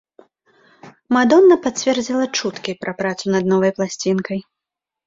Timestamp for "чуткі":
2.41-2.71